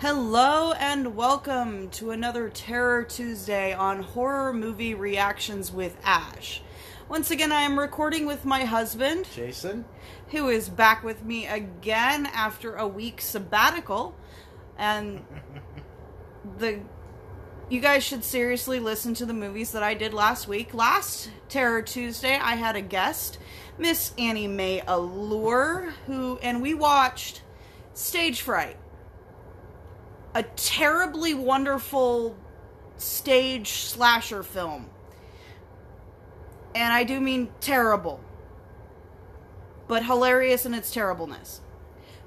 [0.00, 6.62] Hello and welcome to another Terror Tuesday on Horror Movie Reactions with Ash.
[7.10, 9.84] Once again, I am recording with my husband, Jason?
[10.28, 14.16] who is back with me again after a week sabbatical.
[14.78, 15.22] And
[16.56, 16.80] the
[17.68, 20.72] you guys should seriously listen to the movies that I did last week.
[20.72, 23.36] Last Terror Tuesday, I had a guest,
[23.76, 27.42] Miss Annie Mae Allure, who and we watched
[27.92, 28.78] Stage Fright.
[30.34, 32.36] A terribly wonderful
[32.96, 34.90] stage slasher film.
[36.74, 38.20] And I do mean terrible
[39.90, 41.60] but hilarious in its terribleness.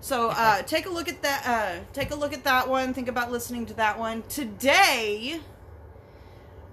[0.02, 1.48] So uh, take a look at that.
[1.48, 2.94] Uh, take a look at that one.
[2.94, 4.24] Think about listening to that one.
[4.24, 5.40] Today,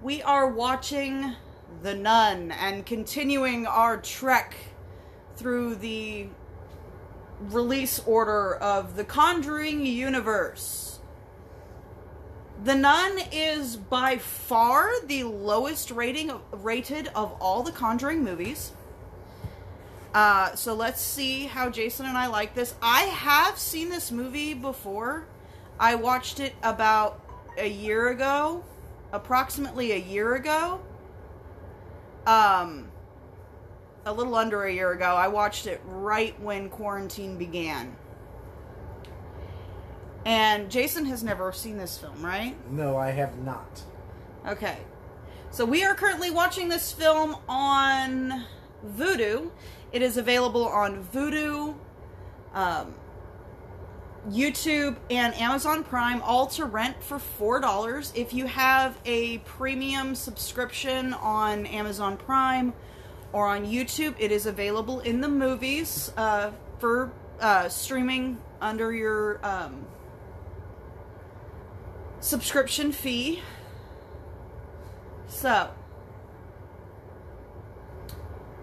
[0.01, 1.37] we are watching
[1.81, 4.53] The Nun and continuing our trek
[5.37, 6.27] through the
[7.39, 10.90] release order of the Conjuring universe.
[12.63, 18.71] The Nun is by far the lowest rating rated of all the Conjuring movies.
[20.13, 22.75] Uh, so let's see how Jason and I like this.
[22.79, 25.25] I have seen this movie before.
[25.79, 27.19] I watched it about
[27.57, 28.63] a year ago,
[29.11, 30.81] approximately a year ago.
[32.27, 32.91] Um,
[34.05, 35.15] a little under a year ago.
[35.15, 37.95] I watched it right when quarantine began.
[40.25, 42.55] And Jason has never seen this film, right?
[42.71, 43.81] No, I have not.
[44.47, 44.77] Okay.
[45.49, 48.45] So we are currently watching this film on
[48.95, 49.51] Vudu.
[49.91, 51.75] It is available on Vudu,
[52.53, 52.93] um,
[54.29, 58.15] YouTube, and Amazon Prime, all to rent for $4.
[58.15, 62.73] If you have a premium subscription on Amazon Prime
[63.33, 67.11] or on YouTube, it is available in the movies uh, for
[67.41, 69.85] uh, streaming under your um,
[72.21, 73.41] subscription fee.
[75.27, 75.71] So,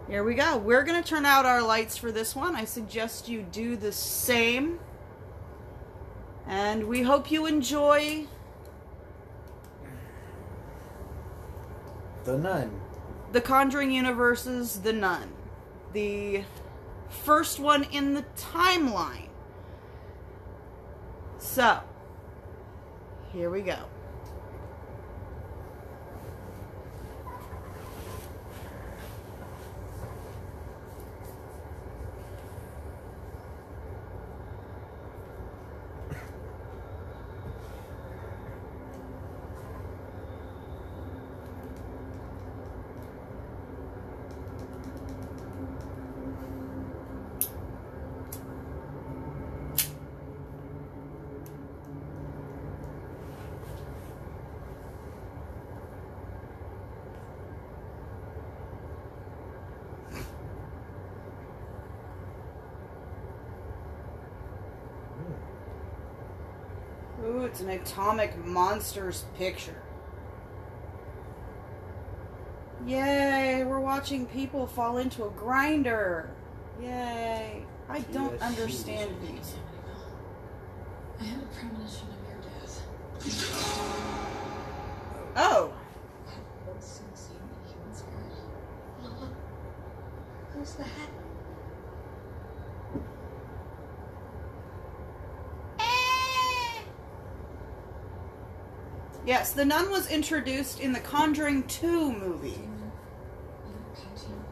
[0.09, 0.57] here we go.
[0.57, 2.57] We're going to turn out our lights for this one.
[2.57, 4.79] I suggest you do the same.
[6.47, 8.27] And we hope you enjoy
[12.25, 12.81] The Nun.
[13.33, 15.33] The Conjuring Universe's The Nun.
[15.93, 16.45] The
[17.09, 19.29] first one in the timeline.
[21.39, 21.81] So,
[23.33, 23.77] here we go.
[67.27, 69.83] Ooh, it's an atomic monsters picture.
[72.87, 76.31] Yay, we're watching people fall into a grinder.
[76.81, 77.65] Yay.
[77.89, 79.57] I don't understand these.
[81.21, 82.07] I had a premonition
[99.29, 102.53] yes, the nun was introduced in the Conjuring 2 movie.
[102.53, 102.91] Demon,
[103.69, 104.45] your painting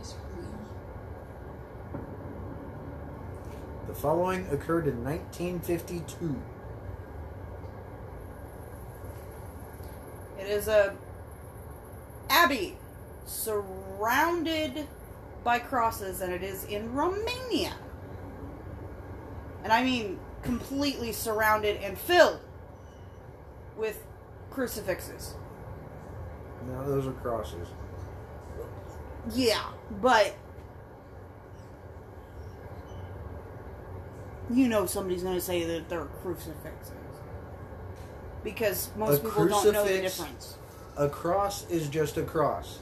[0.00, 0.46] is real.
[3.88, 6.40] The following occurred in 1952.
[10.38, 10.96] It is a
[12.30, 12.76] abbey
[13.26, 14.86] surrounded
[15.42, 17.74] by crosses, and it is in Romania.
[19.64, 22.40] And I mean completely surrounded and filled
[24.54, 25.34] crucifixes.
[26.66, 27.68] No, those are crosses.
[29.34, 29.64] Yeah,
[30.00, 30.34] but
[34.50, 36.92] you know somebody's going to say that they're crucifixes
[38.42, 40.56] because most A people don't know the difference.
[40.96, 42.78] A cross is just a cross.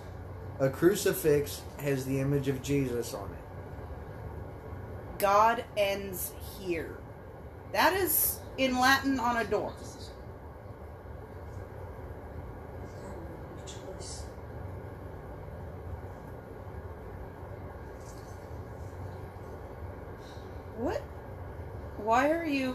[0.60, 5.18] A crucifix has the image of Jesus on it.
[5.18, 6.96] God ends here.
[7.72, 9.72] That is in Latin on a door.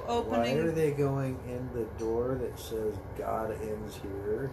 [0.08, 0.26] What?
[0.28, 0.76] Why are you you Why are opening.
[0.76, 4.50] they going in the door that says God ends here?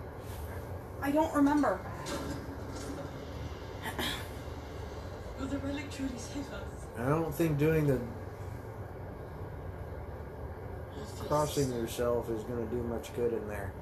[1.00, 1.80] I don't remember.
[5.38, 6.64] Will the relic truly save us?
[6.98, 8.00] I don't think doing the
[11.28, 13.72] crossing yourself is going to do much good in there.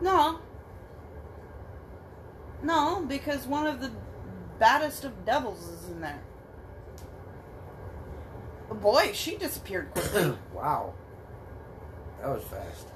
[0.00, 0.40] No.
[2.62, 3.90] No, because one of the
[4.58, 6.20] baddest of devils is in there.
[8.70, 10.36] Boy, she disappeared quickly.
[10.54, 10.94] wow.
[12.20, 12.88] That was fast.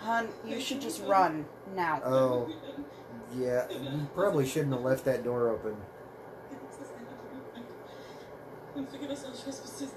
[0.00, 2.00] Hun, you should just run now.
[2.04, 2.50] Oh,
[3.36, 3.68] yeah.
[3.70, 5.76] You probably shouldn't have left that door open.
[8.76, 9.94] And forgive us our trespasses,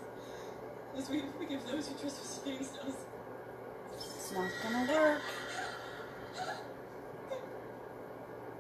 [0.95, 2.93] as we forgive those who trespass against us.
[3.95, 5.21] It's not gonna work.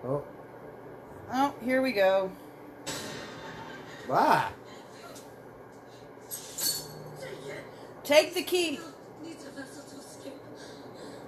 [0.03, 0.23] Oh,
[1.31, 2.31] Oh, here we go.
[4.09, 4.51] ah.
[8.03, 8.79] Take the key.
[9.23, 10.33] Needs a vessel to escape.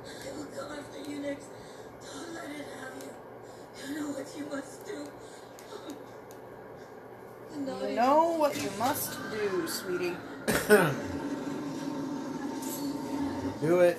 [0.06, 1.18] I will come after you.
[1.22, 3.12] Don't let it have you.
[3.88, 5.08] You know what you must do.
[7.56, 10.16] You know what you must do, sweetie.
[13.62, 13.98] Do it.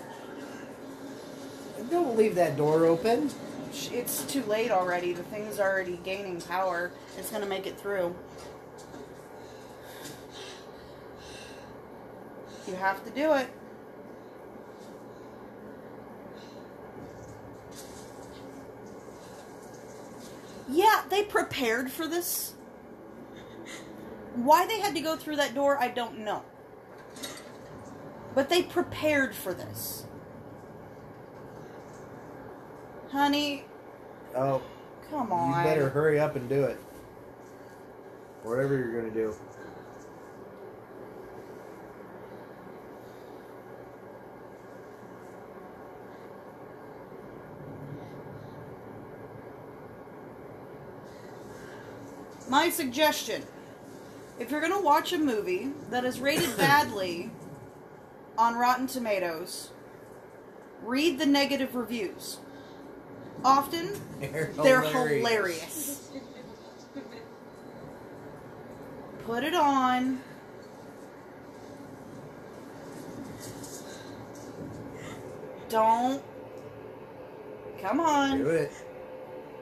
[1.90, 3.30] Don't leave that door open.
[3.72, 5.12] It's too late already.
[5.12, 6.90] The thing's already gaining power.
[7.16, 8.14] It's gonna make it through.
[12.66, 13.48] You have to do it.
[20.68, 22.54] Yeah, they prepared for this.
[24.34, 26.44] Why they had to go through that door, I don't know.
[28.34, 30.04] But they prepared for this.
[33.10, 33.64] Honey,
[34.36, 34.62] Oh,
[35.10, 35.48] come on.
[35.58, 36.76] you better hurry up and do it.
[38.44, 39.34] Whatever you're going to do.
[52.48, 53.42] My suggestion
[54.38, 57.30] if you're going to watch a movie that is rated badly
[58.38, 59.70] on Rotten Tomatoes,
[60.82, 62.38] read the negative reviews.
[63.44, 66.10] Often, They're they're hilarious.
[69.24, 70.20] Put it on.
[75.70, 76.22] Don't.
[77.80, 78.38] Come on.
[78.38, 78.72] Do it.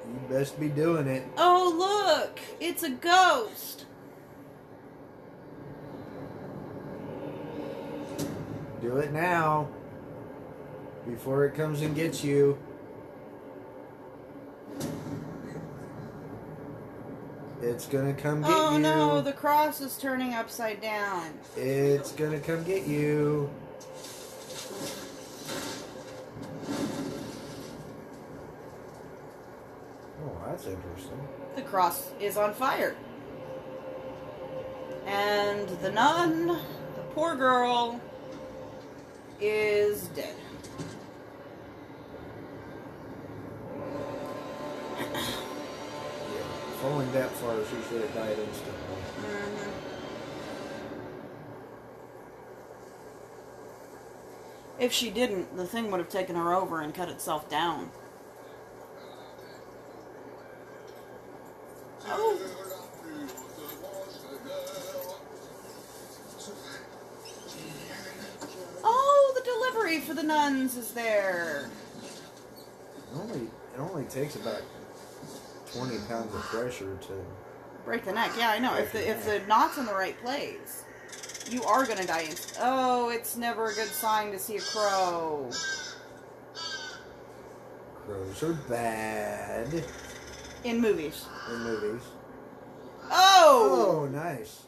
[0.09, 1.23] You best be doing it.
[1.37, 2.41] Oh, look!
[2.61, 3.85] It's a ghost!
[8.81, 9.69] Do it now.
[11.07, 12.59] Before it comes and gets you.
[17.69, 18.79] It's gonna come get Oh you.
[18.79, 21.35] no, the cross is turning upside down.
[21.55, 23.50] It's gonna come get you.
[30.25, 31.20] Oh, that's interesting.
[31.56, 32.97] The cross is on fire.
[35.06, 38.00] And the nun, the poor girl,
[39.41, 40.35] is dead.
[47.08, 48.72] Falling that far, she should have died instantly.
[49.22, 49.72] Mhm.
[54.79, 57.91] If she didn't, the thing would have taken her over and cut itself down.
[62.06, 62.38] Oh,
[68.84, 71.70] oh, the delivery for the nuns is there.
[72.96, 73.41] It only
[73.74, 74.62] it only takes about
[75.72, 77.25] twenty pounds of pressure to.
[77.84, 78.32] Break the neck.
[78.39, 78.75] Yeah, I know.
[78.77, 80.84] If the if the knot's in the right place,
[81.51, 82.22] you are gonna die.
[82.22, 85.48] Inst- oh, it's never a good sign to see a crow.
[88.05, 89.84] Crows are bad
[90.65, 91.27] In movies.
[91.53, 92.03] in movies.
[93.10, 94.63] Oh, Oh, nice.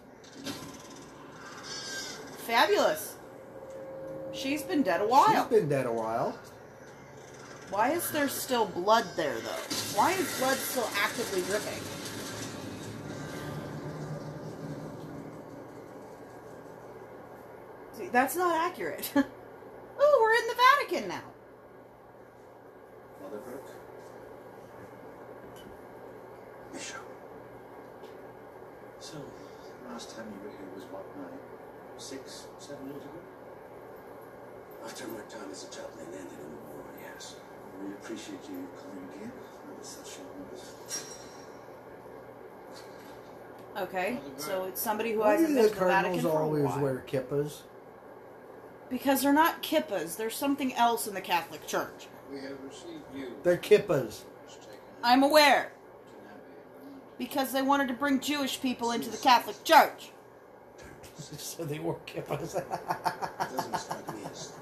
[2.47, 3.14] fabulous.
[4.33, 5.45] She's been dead a She's while.
[5.47, 6.38] been dead a while.
[7.71, 9.62] Why is there still blood there, though?
[9.95, 11.81] Why is blood still actively dripping?
[17.93, 19.12] See, that's not accurate.
[19.17, 21.23] oh, we're in the Vatican now.
[23.23, 23.71] Mother Brooke?
[26.73, 26.97] Misha.
[28.99, 29.17] So,
[29.89, 31.39] last time you were here was what, nine?
[31.99, 33.21] Six, seven years ago?
[34.85, 37.37] After my time as a chaplain ended in the war, yes.
[37.82, 39.32] We appreciate you coming again
[39.70, 40.75] under such short notice.
[43.78, 46.40] Okay, so it's somebody who Why hasn't do been the to the Vatican cardinals for
[46.40, 46.80] a always while.
[46.80, 47.62] wear kippas?
[48.90, 50.16] Because they're not kippas.
[50.16, 52.08] There's something else in the Catholic Church.
[52.30, 53.28] We have received you.
[53.42, 54.22] They're kippas.
[55.02, 55.72] I'm aware.
[57.16, 60.10] Because they wanted to bring Jewish people into the Catholic Church.
[61.18, 62.56] so they wore kippas.
[63.40, 64.52] It doesn't strike me as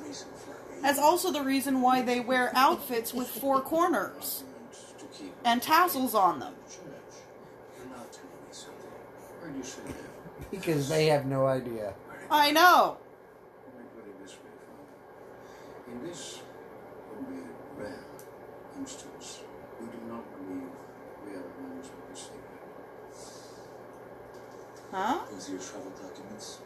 [0.00, 0.73] a reason for it.
[0.84, 4.44] That's also the reason why they wear outfits with four corners
[5.42, 6.52] and tassels on them.
[6.68, 6.76] church.
[7.78, 8.90] You're not telling me something.
[9.42, 10.50] Or you should have.
[10.50, 11.94] because they have no idea.
[12.30, 12.98] I know.
[13.66, 14.52] Let me put it this way,
[15.88, 15.90] Father.
[15.90, 16.40] In this
[17.16, 17.40] only
[17.78, 18.04] rare
[18.78, 19.40] instance,
[19.80, 20.68] we do not believe
[21.24, 22.60] we are the ones who received it.
[24.92, 25.20] Huh?
[25.32, 26.58] Those are your travel documents,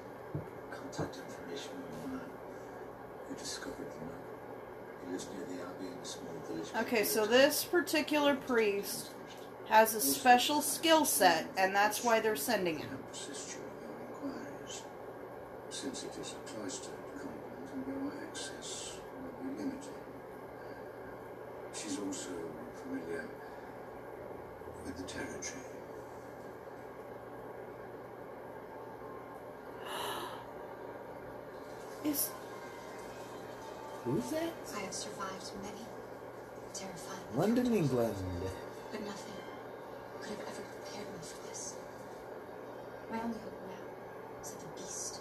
[0.73, 2.31] contact information on your mind.
[2.33, 2.38] You
[3.39, 3.87] discovered.
[5.05, 6.69] He lives near the Abbey in a small village.
[6.87, 9.11] Okay, so this particular priest
[9.69, 12.89] has a special skill set, and that's why they're sending him.
[12.89, 14.83] Help assist you with your inquiries.
[15.71, 17.39] Since it is a cloistered convent
[17.75, 19.93] and your access will be limited.
[21.75, 22.31] She's also
[22.83, 23.29] familiar
[24.85, 25.65] with the territory.
[32.05, 32.31] Is
[34.05, 34.53] Who's that?
[34.75, 35.85] I have survived many
[36.73, 38.15] terrifying London, encounters, England.
[38.93, 39.33] but nothing
[40.21, 41.75] could have ever prepared me for this.
[43.11, 45.21] My only hope now is that the beast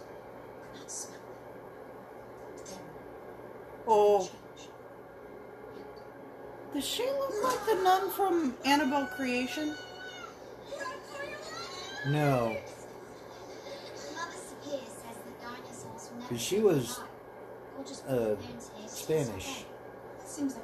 [0.74, 2.62] could not smell me.
[2.66, 2.80] Then,
[3.88, 4.30] oh,
[6.74, 9.74] does she look like the nun from Annabelle Creation?
[12.08, 12.56] No,
[14.16, 17.10] Mother Sophia says that dinosaurs were never 'Cause she was, alive.
[17.78, 18.88] Or just uh, put their today.
[18.88, 19.66] Spanish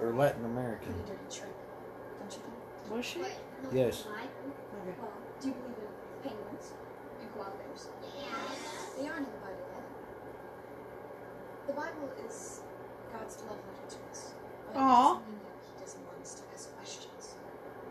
[0.02, 0.94] or Latin American.
[0.94, 1.56] pretty dirty trick,
[2.20, 2.54] don't you think?
[2.92, 3.20] Was she?
[3.72, 4.06] Yes.
[4.06, 4.30] alive.
[4.84, 4.96] Okay.
[5.00, 6.74] Well, do you believe in penguins
[7.22, 7.88] and koala bears?
[8.98, 9.86] They aren't in the Bible yet.
[11.68, 12.62] The Bible is
[13.12, 14.34] God's love letter to us.
[14.68, 14.84] But it Aw.
[14.84, 17.36] doesn't mean that He doesn't want us to ask questions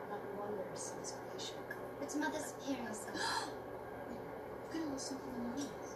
[0.07, 1.57] about the wonders of His creation.
[1.99, 4.23] But Mother Superior says You've
[4.71, 5.91] got a little something in your ears.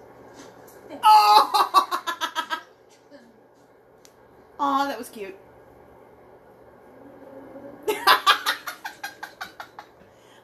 [1.02, 2.60] Oh!
[4.58, 5.36] Aw, that was cute.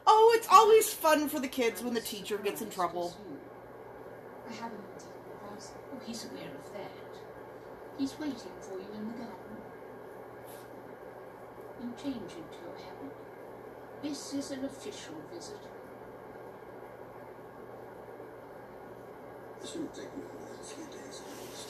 [0.05, 3.13] oh, it's always fun for the kids when the teacher gets in trouble.
[4.49, 5.71] I haven't been taken the house.
[5.91, 6.91] Oh, he's aware of that.
[7.97, 9.57] He's waiting for you in the garden.
[11.83, 13.11] You change into your habit.
[14.01, 15.59] This is an official visit.
[19.59, 21.69] This shouldn't take me more than a few days at least.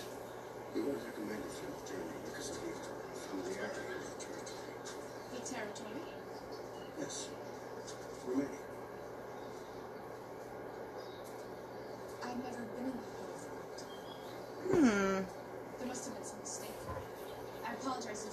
[0.75, 2.73] We won't recommend it for the journey because of the
[3.25, 4.77] familiarity of the territory.
[5.33, 6.01] The territory.
[7.00, 7.29] Yes.
[8.27, 8.63] Romania.
[12.23, 13.79] I've never been in that part of the world.
[14.71, 15.21] Hmm.
[15.77, 16.69] There must have been some mistake.
[17.62, 18.32] I apologize if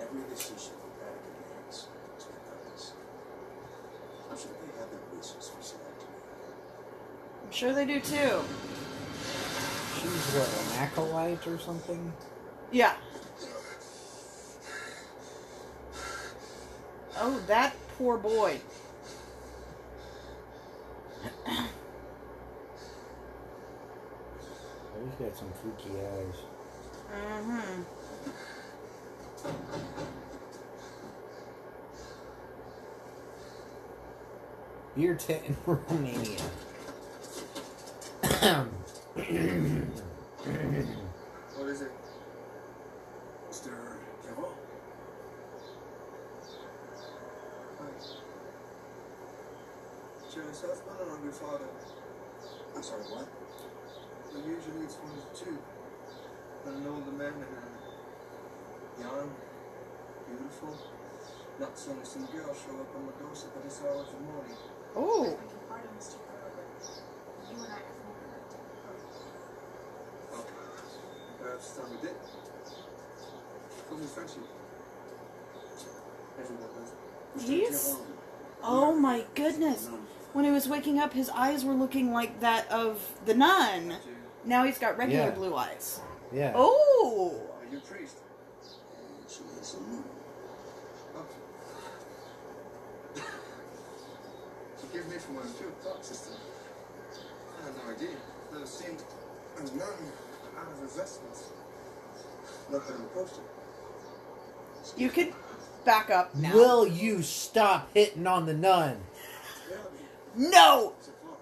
[0.00, 1.86] Every decision the Vatican makes is
[2.48, 2.92] purpose.
[4.30, 6.14] I'm sure they have their reasons for selecting me.
[7.44, 8.42] I'm sure they do too.
[9.94, 12.12] She's what, an acolyte or something?
[12.72, 12.94] Yeah.
[17.18, 18.60] Oh, that poor boy.
[24.94, 26.38] Oh, he's got some freaky eyes.
[27.14, 27.82] Mm-hmm.
[35.00, 36.40] Year 10 in Romania.
[41.54, 41.92] What is it?
[43.48, 43.70] Mr.
[44.26, 44.52] Caval?
[50.34, 51.66] Jerry Southman and your father.
[52.74, 53.28] I'm sorry, what?
[54.32, 55.58] Well, usually it's one of the two.
[57.22, 57.62] And an older man
[58.98, 59.30] and a young,
[60.26, 60.76] beautiful,
[61.60, 64.56] not so innocent girl show up on my doorstep at this hour of the morning.
[64.96, 65.22] Oh.
[65.22, 66.16] I can pardon Mr.
[66.26, 66.90] Carver, but
[67.48, 68.98] you and I have never heard her.
[70.32, 70.46] Well,
[71.40, 72.16] perhaps time we did.
[73.88, 74.42] Full of friendship.
[76.40, 77.44] Everyone does.
[77.46, 78.00] Mr.
[78.64, 79.88] Oh my goodness.
[80.32, 83.94] When he was waking up, his eyes were looking like that of the nun.
[84.44, 85.30] Now he's got regular Yeah.
[85.30, 86.00] blue eyes.
[86.32, 86.52] Yeah.
[86.56, 86.91] Oh.
[87.30, 88.16] Are you a priest?
[89.28, 90.04] She is a nun.
[91.16, 91.26] Oh.
[94.76, 96.34] Forgive me for my pure thought system.
[97.60, 98.16] I had no idea.
[98.52, 98.96] Never seen
[99.56, 99.88] a nun
[100.58, 101.50] out of her vestments.
[102.70, 103.44] Not that I'm posted.
[104.96, 105.32] You could
[105.84, 106.54] back up now.
[106.54, 109.00] Will you stop hitting on the nun?
[110.34, 110.94] No!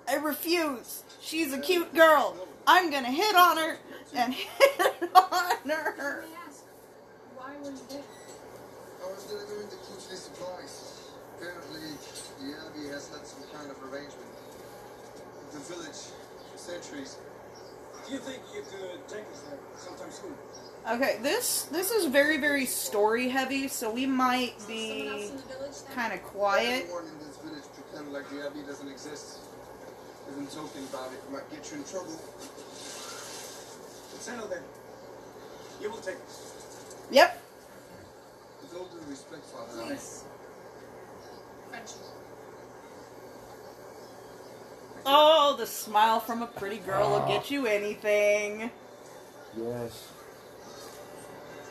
[0.07, 1.05] I refuse.
[1.21, 2.37] She's a cute girl.
[2.67, 3.79] I'm gonna hit on her
[4.15, 4.81] and hit
[5.15, 6.25] on her.
[6.27, 6.65] May I ask,
[7.37, 8.03] why were you there?
[9.05, 11.11] I was delivering the Kuchli supplies.
[11.37, 11.97] Apparently,
[12.41, 14.29] the Abbey has had some kind of arrangement.
[15.53, 16.13] The village,
[16.53, 17.17] for centuries.
[18.07, 20.35] Do you think you could take us there sometime soon?
[20.89, 25.83] Okay, this this is very very story heavy, so we might be in the village
[25.87, 25.95] then?
[25.95, 26.85] kind of quiet.
[26.85, 29.41] Everyone in this village pretend like the Abbey doesn't exist.
[30.33, 32.17] Even talking about it might get you in trouble.
[34.21, 34.61] Settle then.
[35.81, 36.95] You will take us.
[37.11, 37.43] Yep.
[38.61, 39.89] With all due respect, Father, Yes.
[39.89, 40.25] Please.
[41.71, 41.97] Friendship.
[45.07, 47.49] Oh, the smile from a pretty girl will get ah.
[47.49, 48.71] you anything.
[49.57, 50.09] Yes.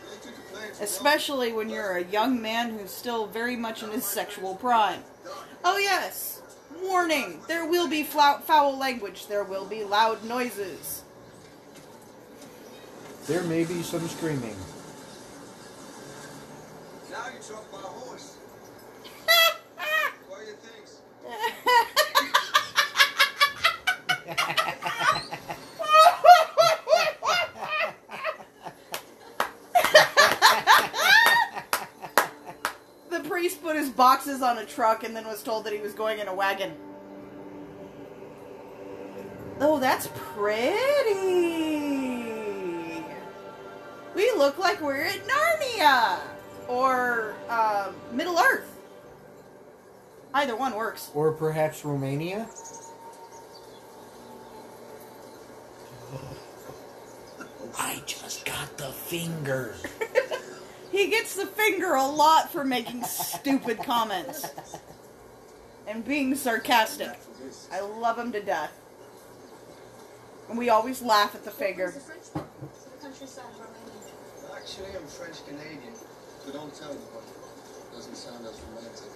[0.09, 3.83] They took a plane to Especially when you're a young man who's still very much
[3.83, 5.03] in his sexual prime.
[5.63, 6.41] Oh, yes.
[6.81, 11.03] Warning there will be flou- foul language, there will be loud noises.
[13.29, 14.55] There may be some screaming.
[17.11, 18.37] Now you talk my horse.
[20.27, 20.87] What do you think?
[33.11, 35.93] the priest put his boxes on a truck and then was told that he was
[35.93, 36.73] going in a wagon.
[39.59, 42.18] Oh, that's pretty.
[44.39, 46.17] We look like we're at Narnia
[46.69, 48.73] or uh, Middle Earth.
[50.33, 51.11] Either one works.
[51.13, 52.47] Or perhaps Romania?
[57.77, 59.75] I just got the finger.
[60.91, 64.47] He gets the finger a lot for making stupid comments
[65.87, 67.11] and being sarcastic.
[67.71, 68.71] I love him to death.
[70.49, 71.93] And we always laugh at the finger.
[74.59, 75.95] Actually, I'm French Canadian,
[76.45, 77.31] so don't tell anybody.
[77.93, 79.09] Doesn't sound as romantic.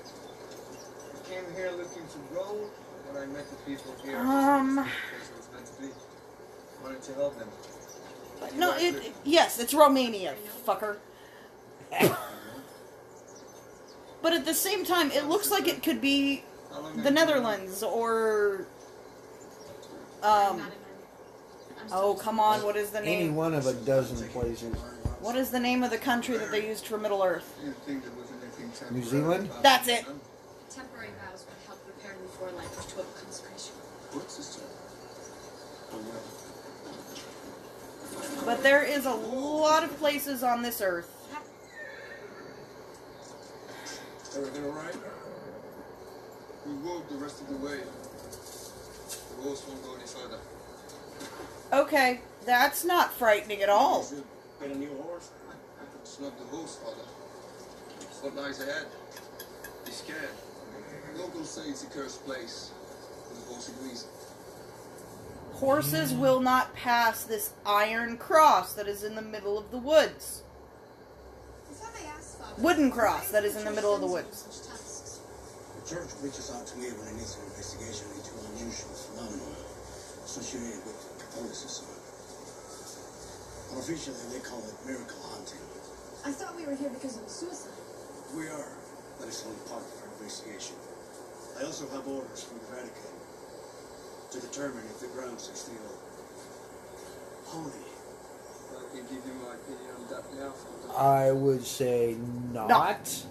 [1.13, 2.69] I came here looking for gold
[3.12, 4.17] when I met the people here.
[4.17, 4.75] Um.
[4.77, 5.89] Because it was meant to be.
[6.82, 7.49] Wanted to help them.
[8.58, 10.97] No, it, it- yes, it's Romania, fucker.
[14.21, 17.13] But at the same time, it looks like it could be the have you been
[17.13, 18.65] Netherlands or
[20.23, 20.32] um.
[20.32, 20.69] not a man.
[21.82, 22.63] I'm Oh come on!
[22.63, 23.23] What is the name?
[23.23, 24.73] Any one of a dozen places.
[25.23, 27.57] What is the name of the country that they used for Middle Earth?
[27.63, 29.49] You think there was anything New Zealand?
[29.62, 30.03] That's it.
[30.69, 33.73] Temporary vows would help prepare the four language to a consecration.
[34.12, 34.59] What sister?
[35.93, 36.03] Oh.
[38.45, 41.09] But there is a lot of places on this earth.
[44.36, 44.97] Everything alright?
[46.65, 47.79] We walked the rest of the way.
[49.38, 50.39] The horse won't go any further.
[51.71, 54.05] Okay, that's not frightening at all.
[54.63, 55.30] Should get a new horse.
[56.02, 57.04] It's not the horse, father.
[57.99, 58.86] It's what lies ahead.
[59.86, 60.30] Be scared.
[61.17, 62.71] Locals say it's a cursed place.
[63.30, 64.08] And the horse agrees.
[65.54, 70.43] Horses will not pass this iron cross that is in the middle of the woods.
[71.69, 74.02] If I may ask, Father, Wooden cross that is is in the the middle of
[74.02, 74.45] the woods.
[74.47, 75.19] you such tasks?
[75.84, 79.60] The church reaches out to me when it needs an investigation into unusual phenomena
[80.23, 81.92] associated with Catholicism.
[83.73, 85.57] Unofficially, they call it miracle hunting.
[86.23, 87.73] I thought we were here because of a suicide.
[88.38, 88.69] We are.
[89.19, 90.75] That is only part of our investigation.
[91.59, 93.13] I also have orders from the Vatican
[94.31, 95.73] to determine if the grounds are still
[97.45, 97.71] holy.
[98.71, 100.53] I can give you my opinion on that now.
[100.95, 102.15] I would say
[102.51, 103.25] not.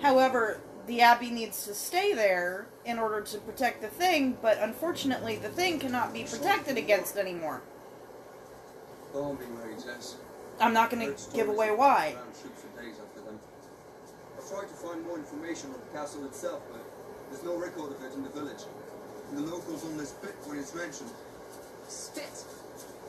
[0.00, 5.36] However, the abbey needs to stay there in order to protect the thing, but unfortunately,
[5.36, 7.62] the thing cannot be protected against anymore.
[9.12, 10.16] Don't be very tense.
[10.60, 12.14] I'm not going to give away why.
[12.16, 13.38] around shook for days after them.
[14.36, 16.82] I tried to find more information on the castle itself, but
[17.30, 18.64] there's no record of it in the village.
[19.30, 21.10] And the locals only spit when it's mentioned.
[21.88, 22.44] Spit.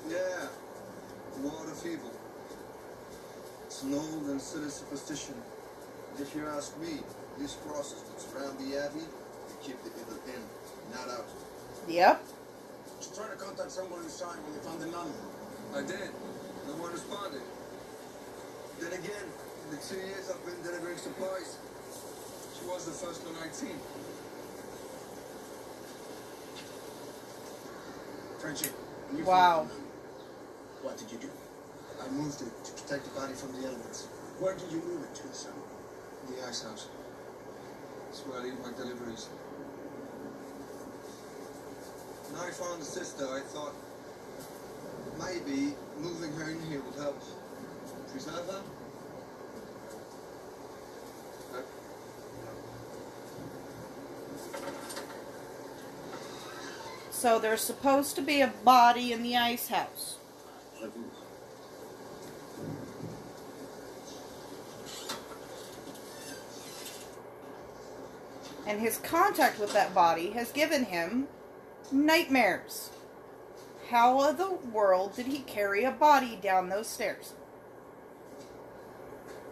[0.08, 0.48] Yeah.
[1.42, 2.12] Word of evil.
[3.66, 5.36] It's an old and silly superstition.
[6.12, 7.00] And if you ask me,
[7.40, 9.06] these crosses that surround the abbey,
[9.48, 10.42] they keep the evil in,
[10.94, 11.26] not out.
[11.88, 12.24] Yep.
[13.00, 15.12] Just trying to contact someone inside when they found the nun.
[15.74, 16.12] I did.
[16.68, 17.42] No one responded.
[18.80, 19.26] Then again,
[19.66, 21.58] in the two years I've been delivering supplies,
[22.58, 23.78] she was the first on 19.
[28.40, 28.70] Frenchie,
[29.10, 29.58] when you Wow.
[29.60, 29.84] found the nun,
[30.82, 31.30] what did you do?
[32.02, 34.08] I moved it to protect the body from the elements.
[34.40, 35.54] Where did you move it to, son?
[36.28, 36.88] The ice house.
[38.12, 39.28] That's where I leave my deliveries.
[42.28, 43.74] When I found the sister, I thought
[45.18, 47.18] maybe moving her in here would help
[48.12, 48.64] preserve her.
[57.12, 60.18] So there's supposed to be a body in the ice house.
[68.72, 71.28] And his contact with that body has given him
[71.92, 72.90] nightmares.
[73.90, 77.34] How in the world did he carry a body down those stairs?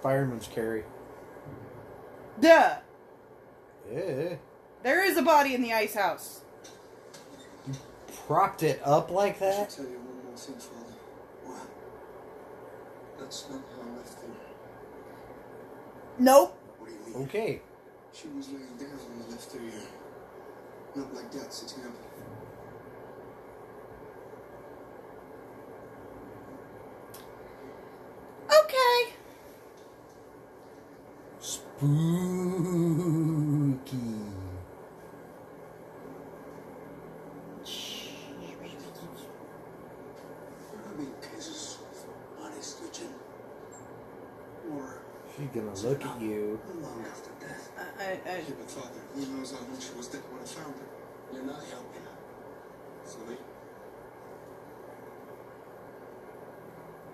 [0.01, 0.85] Fireman's carry.
[2.39, 2.77] Duh!
[3.93, 4.35] Yeah.
[4.83, 6.39] There is a body in the ice house.
[8.25, 9.71] Propped it up like I that?
[9.71, 10.95] should tell you one more thing, Father.
[11.43, 11.67] What?
[13.19, 14.27] That's not how I left her.
[16.17, 16.57] Nope.
[16.77, 17.27] What do you mean?
[17.27, 17.61] Okay.
[18.11, 19.87] She was laying down when I left her here.
[20.95, 21.93] Not like that, sitting up.
[28.51, 29.13] Okay.
[31.39, 31.89] Spooky.
[40.71, 43.13] There have been cases of honest religion.
[44.71, 45.01] Or
[45.37, 46.59] She's gonna look at you.
[48.09, 48.27] Long after death.
[48.27, 50.45] I, I, I, Yeah, but Father, who knows how long she was dead when I
[50.45, 51.33] found her?
[51.33, 52.01] You're not helping.
[53.05, 53.37] Silly.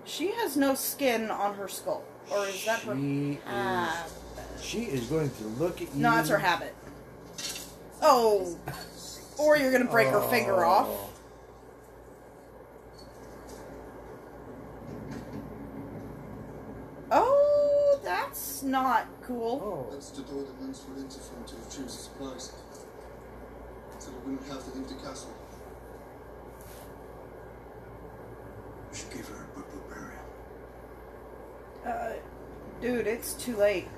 [0.04, 2.04] she has no skin on her skull.
[2.30, 4.12] Or is that her She habit?
[4.56, 4.62] is.
[4.64, 6.00] She is going to look at you.
[6.00, 6.74] No, it's her habit.
[8.02, 8.56] Oh.
[9.38, 10.70] Or you're gonna break her finger oh.
[10.70, 10.88] off.
[10.88, 11.10] Oh.
[17.12, 19.60] Oh, that's not cool.
[19.62, 19.92] Oh.
[19.92, 22.52] That's the door the nuns went into from to retrieve the supplies.
[23.98, 25.32] So we wouldn't have to leave the castle.
[28.90, 30.22] We should give her a proper burial.
[31.86, 32.12] Uh,
[32.80, 33.88] dude, it's too late.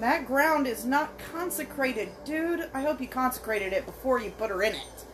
[0.00, 2.68] That ground is not consecrated, dude.
[2.72, 5.04] I hope you consecrated it before you put her in it.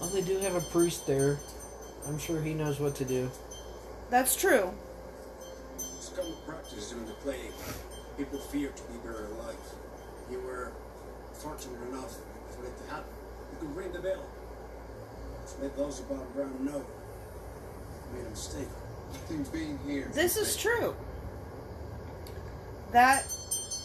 [0.00, 1.38] Well, they do have a priest there.
[2.06, 3.30] I'm sure he knows what to do.
[4.10, 4.72] That's true.
[6.72, 7.52] It's common practice during the plague.
[8.16, 9.56] People feared to be buried alive.
[10.30, 10.72] You were
[11.32, 12.16] fortunate enough
[12.50, 13.12] for it to happen.
[13.52, 14.24] You could ring the bell.
[15.46, 18.68] To let those above ground know you made a mistake.
[19.12, 20.10] I think being here.
[20.14, 20.94] This is true.
[22.92, 23.24] That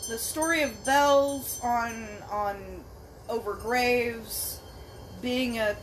[0.07, 2.83] the story of bells on on
[3.27, 4.61] over graves
[5.21, 5.75] being a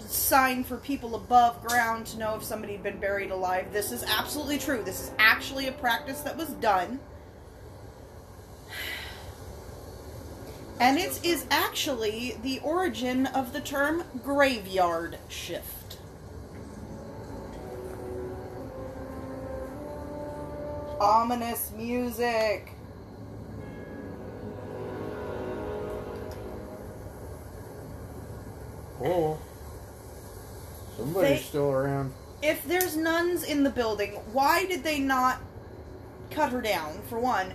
[0.00, 3.72] sign for people above ground to know if somebody had been buried alive.
[3.72, 4.82] This is absolutely true.
[4.82, 7.00] This is actually a practice that was done.
[10.80, 15.98] And it is actually the origin of the term graveyard shift.
[21.00, 22.72] Ominous music.
[29.02, 29.38] Oh.
[30.96, 32.12] Somebody's They- still around.
[32.42, 35.38] If there's nuns in the building, why did they not
[36.30, 37.54] cut her down, for one?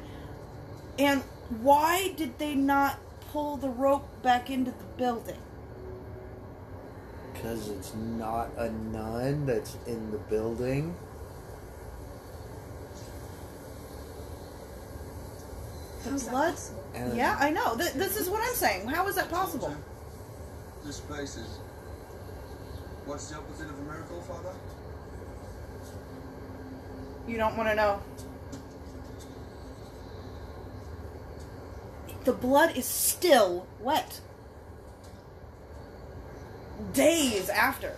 [0.98, 1.22] And
[1.62, 2.98] why did they not
[3.32, 5.38] pull the rope back into the building?
[7.34, 10.96] Because it's not a nun that's in the building.
[16.04, 16.56] The How's blood?
[17.14, 17.76] Yeah, I know.
[17.76, 18.88] Th- this is what I'm saying.
[18.88, 19.76] How is that possible?
[20.84, 21.60] This place is.
[23.10, 24.54] What's the opposite of a miracle, Father?
[27.28, 28.00] You don't want to know.
[32.24, 34.22] The blood is still wet.
[36.94, 37.98] Days after.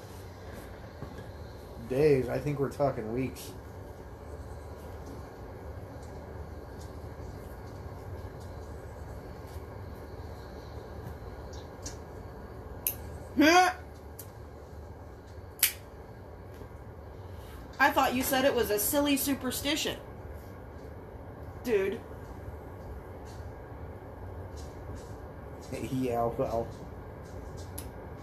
[1.89, 2.29] days.
[2.29, 3.51] I think we're talking weeks.
[13.37, 13.71] Huh.
[17.81, 19.97] I thought you said it was a silly superstition.
[21.63, 21.99] Dude.
[25.91, 26.67] yeah, well.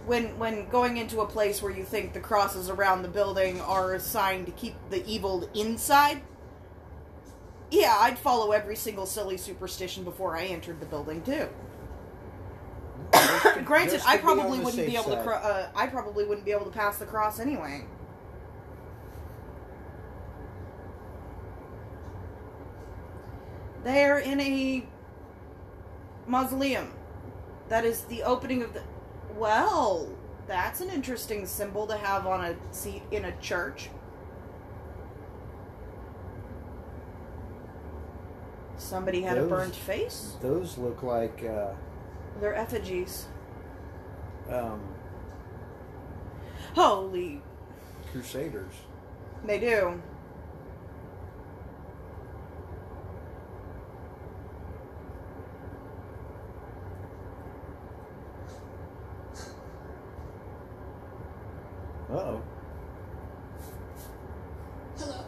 [0.06, 3.94] when when going into a place where you think the crosses around the building are
[3.94, 6.22] a sign to keep the evil inside
[7.70, 11.48] yeah i'd follow every single silly superstition before i entered the building too
[13.64, 16.66] granted i be probably wouldn't be able to cro- uh, i probably wouldn't be able
[16.66, 17.84] to pass the cross anyway
[23.88, 24.85] They're in a
[26.27, 26.92] mausoleum.
[27.70, 28.83] That is the opening of the.
[29.35, 30.11] Well,
[30.46, 33.88] that's an interesting symbol to have on a seat in a church.
[38.77, 40.37] Somebody had a Those- burnt face.
[40.42, 41.72] Those look like uh,
[42.42, 43.24] They're effigies.
[44.51, 44.83] um,
[46.74, 47.40] Holy,
[48.12, 48.74] crusaders.
[49.46, 50.03] they do.
[62.11, 62.42] Uh oh.
[64.98, 65.24] Hello.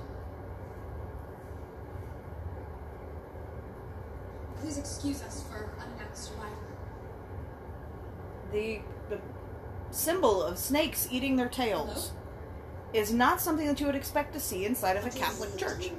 [4.61, 6.57] Please excuse us for unannounced arrival.
[8.53, 8.81] The
[9.14, 9.20] the
[9.90, 12.12] symbol of snakes eating their tails
[12.92, 15.90] is not something that you would expect to see inside of a Catholic church.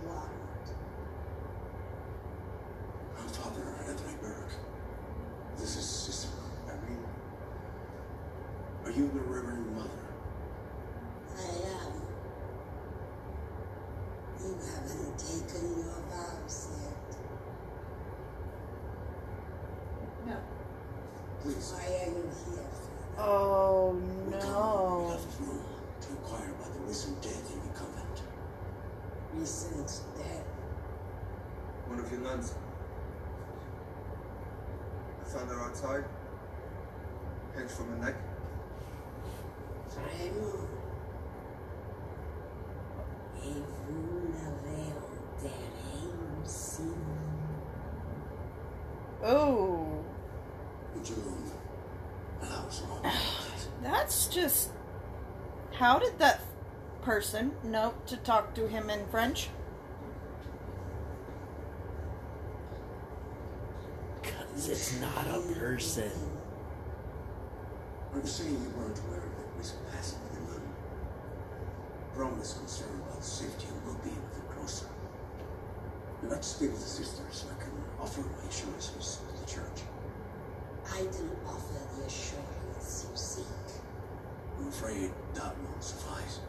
[3.19, 4.53] I'm Father Anthony Burke.
[5.57, 6.29] This is Sister
[6.69, 7.03] Irene.
[8.85, 9.89] Are you the Reverend Mother?
[11.35, 11.91] I am.
[14.39, 17.17] You haven't taken your vows yet.
[20.27, 20.37] No.
[21.41, 21.73] Please.
[21.75, 22.67] Why are you here?
[23.23, 23.91] Oh
[24.25, 25.05] We come no.
[25.11, 25.65] because of rule
[26.01, 28.21] to inquire about the recent death in the convent.
[29.35, 30.47] Recent death.
[32.41, 32.55] One of your nuns.
[35.21, 36.03] I found her outside.
[37.55, 38.15] Hanged from her neck.
[39.89, 40.67] Vraiment.
[43.43, 46.83] Et vous l'avez enterré aussi.
[49.23, 50.03] Oh,
[50.95, 51.15] Would you
[52.41, 53.01] allow us all?
[53.83, 54.71] that's just.
[55.73, 56.41] How did that
[57.01, 59.49] person know to talk to him in French?
[64.61, 66.11] Because it's not a person.
[68.13, 70.61] I'm saying you weren't aware of the recent passing of the nun?
[72.13, 74.85] Rome is concerned about the safety and well-being of the grocer.
[76.21, 79.49] I'd like to speak with the sisters so I can offer my assurances to the
[79.49, 79.81] church.
[80.93, 83.45] I didn't offer the assurance you seek.
[84.59, 86.39] I'm afraid that won't suffice.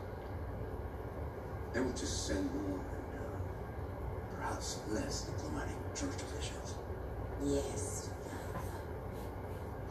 [1.72, 6.74] They will just send more and uh, perhaps less diplomatic church officials.
[7.44, 8.70] Yes, Father.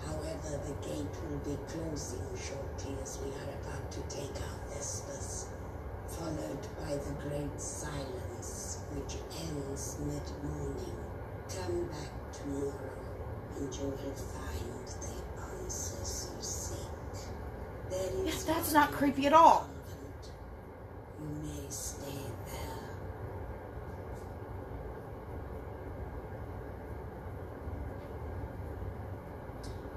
[0.06, 5.48] However, the gate will be closing shortly as we are about to take our Vespers,
[6.08, 10.98] followed by the Great Silence, which ends mid-morning.
[11.50, 12.98] Come back tomorrow,
[13.58, 15.16] and you will find the
[15.64, 16.78] answers you seek.
[17.90, 19.68] There Yeah, that's not creepy at all.
[19.68, 20.32] convent.
[21.20, 22.80] You may stay there.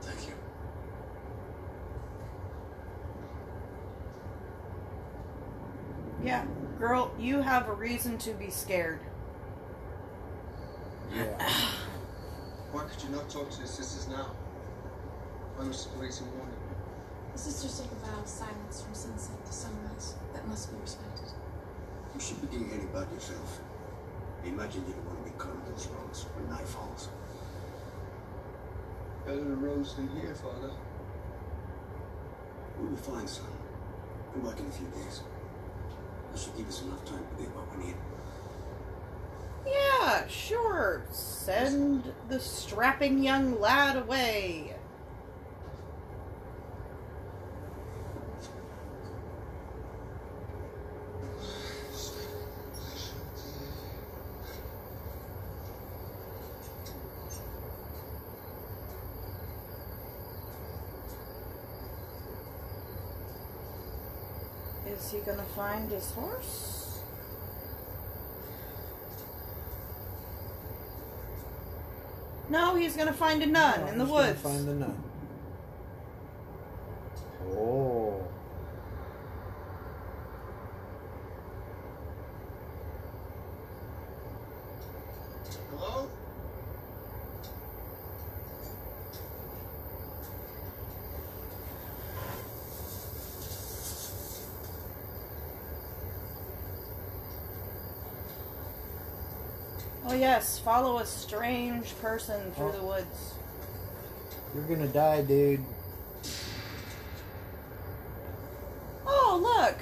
[0.02, 0.34] Thank you.
[6.22, 6.44] Yeah,
[6.78, 8.98] girl, you have a reason to be scared.
[11.14, 11.50] Yeah.
[12.72, 14.32] Why could you not talk to your sisters now?
[15.56, 16.56] Why was the police in warning?
[17.34, 20.14] The sisters take a vow of silence from sunset to sunrise.
[20.32, 21.28] That must be respected.
[22.14, 23.60] You should be thinking about yourself.
[24.46, 27.10] Imagine you don't want to be caught in those roads when night falls.
[29.26, 30.70] Better the roads than here, Father.
[32.78, 33.44] We'll be fine, son.
[34.32, 35.20] Come back in a few days.
[36.34, 37.94] That should give us enough time to get what we need.
[39.64, 41.04] Yeah, sure.
[41.12, 44.74] Send the strapping young lad away.
[64.88, 67.00] Is he gonna find his horse?
[72.48, 74.40] No, he's gonna find a nun No, in the woods.
[74.40, 75.02] Find the nun.
[77.56, 78.20] Oh.
[85.70, 86.08] Hello?
[100.06, 102.72] Oh yes, follow a strange person through Oh.
[102.72, 103.34] the woods.
[104.52, 105.64] You're gonna die, dude.
[109.06, 109.76] Oh look,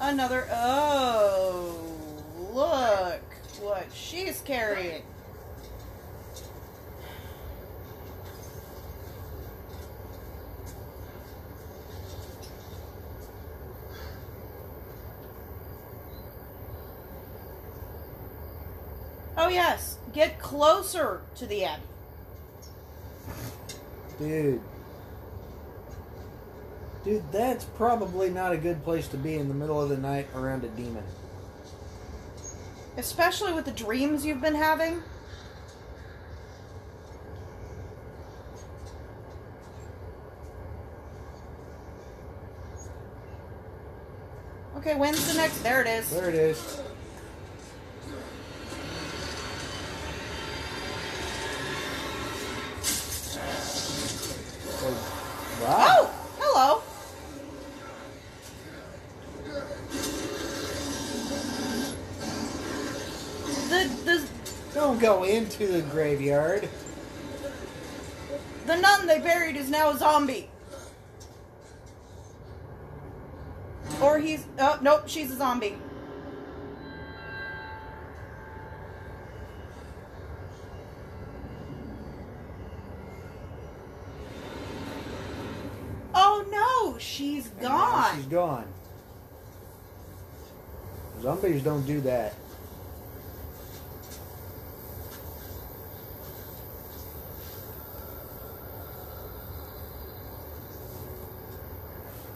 [0.00, 0.48] another.
[0.50, 1.76] Oh
[2.54, 3.20] look
[3.60, 5.02] what she's carrying.
[19.52, 21.82] Yes, get closer to the Abbey.
[24.18, 24.60] Dude.
[27.04, 30.28] Dude, that's probably not a good place to be in the middle of the night
[30.34, 31.02] around a demon.
[32.96, 35.02] Especially with the dreams you've been having.
[44.76, 45.62] Okay, when's the next?
[45.62, 46.10] There it is.
[46.10, 46.81] There it is.
[65.12, 66.68] Go into the graveyard.
[68.66, 70.48] the nun they buried is now a zombie.
[74.00, 75.76] Or he's oh nope, she's a zombie.
[86.14, 88.16] Oh no, she's gone.
[88.16, 88.66] She's gone.
[91.20, 92.34] Zombies don't do that.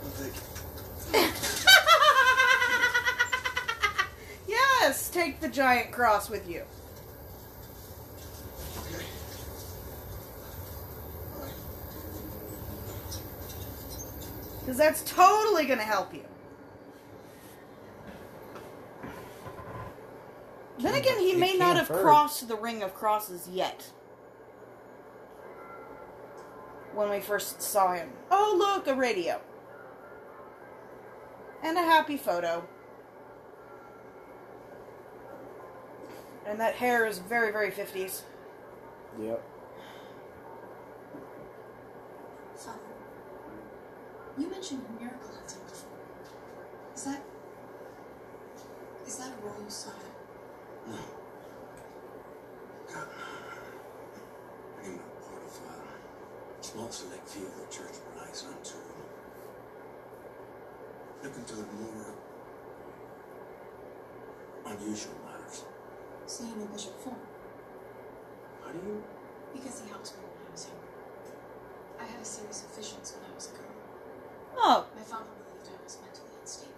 [0.07, 0.41] Well, thank you.
[4.49, 6.63] yes, take the giant cross with you.
[8.79, 9.05] Okay.
[14.61, 16.23] Because that's totally going to help you.
[20.79, 22.01] Then again, he It may not have hurt.
[22.01, 23.91] crossed the ring of crosses yet.
[26.95, 28.11] When we first saw him.
[28.31, 29.41] Oh, look, a radio.
[31.65, 32.69] And a happy photo.
[36.47, 38.23] And that hair is very, very 50s.
[39.21, 39.43] Yep.
[42.55, 42.79] Father,
[44.39, 45.89] you mentioned miracle hunting before.
[46.95, 47.23] Is that.
[49.07, 49.91] Is that a role you saw?
[50.87, 50.97] No.
[52.93, 53.09] God.
[54.85, 55.61] I'm not part of
[56.61, 58.75] a small select few the church relies on to
[61.23, 62.15] look into the more
[64.67, 65.15] unusual
[66.27, 66.39] matters.
[66.39, 67.17] So you know Bishop Form?
[68.65, 69.03] How do you?
[69.55, 70.91] Because he helped me when I was younger.
[72.01, 73.73] I had a series of visions when I was a girl.
[74.59, 76.75] Oh, My father believed I was mentally unstable.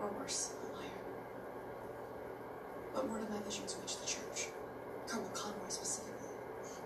[0.00, 1.02] Or worse, a liar.
[2.94, 4.52] But word of my visions reached the church.
[5.08, 6.36] Cardinal Conroy specifically.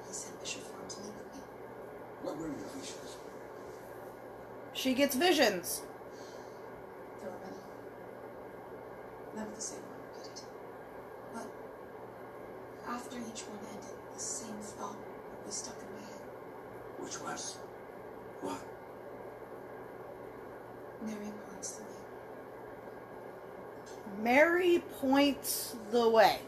[0.07, 1.43] He sent Bishop Form to meet with me.
[2.23, 3.17] What were your visions?
[4.75, 5.83] she gets visions.
[7.21, 7.61] There were many.
[9.37, 10.45] None of the same were repeated.
[11.35, 11.47] But
[13.13, 16.21] after each one ended, the same thought would be stuck in my head.
[16.99, 17.57] Which was?
[18.41, 18.61] What?
[21.05, 21.91] Mary points the way.
[24.23, 26.39] Mary points the way.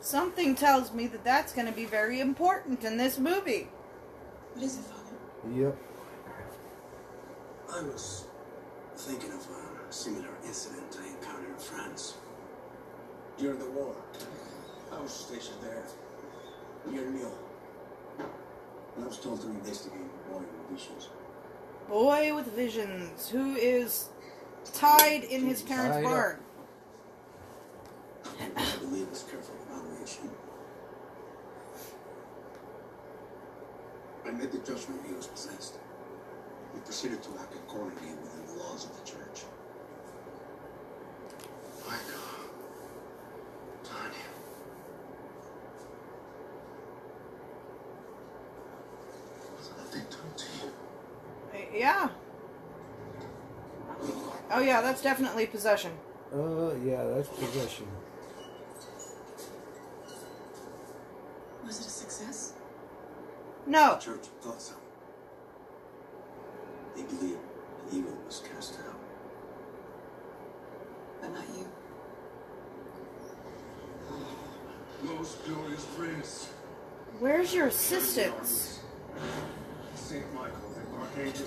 [0.00, 3.68] Something tells me that that's going to be very important in this movie.
[4.52, 5.16] What is it, Father?
[5.54, 5.78] Yep.
[7.72, 8.26] I was
[8.96, 12.14] thinking of a similar incident I encountered in France.
[13.36, 13.96] During the war,
[14.92, 15.82] I was stationed there,
[16.86, 17.32] near Lyon.
[19.00, 21.08] I was told to investigate the boy with visions.
[21.88, 24.08] Boy with visions, who is
[24.72, 26.38] tied in his parents' Tied barn.
[28.56, 30.30] I believe was careful evaluation.
[34.26, 35.74] I made the judgment he was possessed.
[36.72, 39.44] We proceeded to act accordingly within the laws of the church.
[41.86, 42.20] Michael.
[43.84, 44.26] Tanya.
[49.52, 51.78] What have they done to you?
[51.78, 52.08] Yeah.
[54.50, 55.92] Oh, yeah, that's definitely possession.
[56.32, 57.86] Uh, yeah, that's possession.
[61.64, 62.52] Was it a success?
[63.66, 63.94] No.
[63.94, 64.74] The church thought so.
[66.96, 67.38] They believed
[67.90, 69.00] an evil was cast out.
[71.20, 71.66] But not you.
[75.02, 76.48] Most glorious prince,
[77.20, 78.80] Where's your assistants?
[79.94, 81.46] Saint Michael, the Archangel.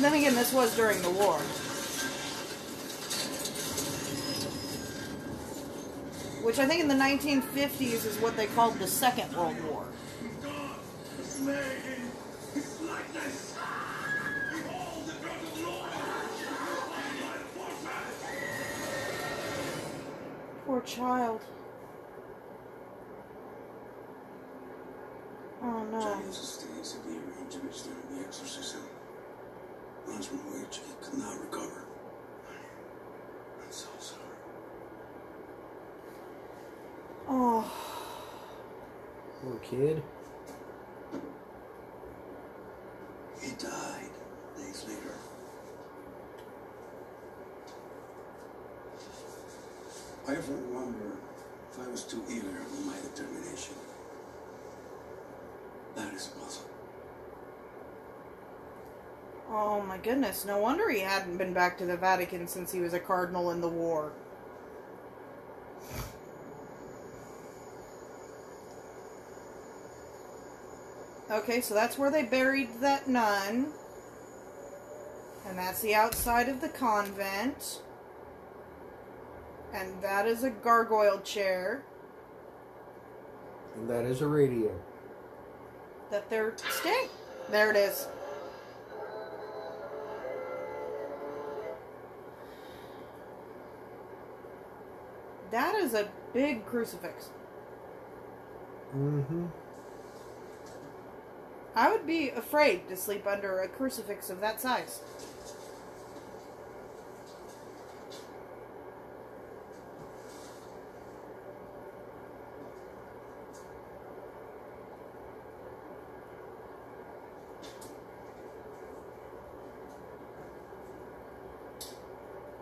[0.00, 1.38] Then again, this during the war.
[6.44, 9.86] Which I think in the 1950s is what they called the Second World War.
[10.42, 11.62] Poor slay
[12.54, 13.56] his likeness.
[14.52, 15.90] Behold the God of the Lord.
[20.66, 21.40] Poor child.
[25.62, 26.00] Oh no.
[26.00, 28.80] Johnny has sustained severe injuries during the exorcism.
[30.06, 31.84] Runs from which he could not recover.
[33.62, 34.20] I'm so sorry.
[37.28, 37.72] Oh.
[39.42, 40.02] Poor kid.
[43.40, 44.10] He died
[44.56, 45.14] days later.
[50.26, 51.18] I often wonder
[51.70, 53.74] if I was too eager in my determination.
[55.94, 56.70] That is possible.
[59.50, 60.44] Oh my goodness.
[60.44, 63.60] No wonder he hadn't been back to the Vatican since he was a cardinal in
[63.60, 64.12] the war.
[71.30, 73.72] Okay, so that's where they buried that nun.
[75.46, 77.82] And that's the outside of the convent.
[79.72, 81.82] And that is a gargoyle chair
[83.74, 84.70] And that is a radio.
[86.10, 87.08] that they're staying.
[87.50, 88.06] There it is.
[95.94, 97.30] Is a big crucifix.
[98.96, 99.46] Mm-hmm.
[101.76, 105.00] I would be afraid to sleep under a crucifix of that size.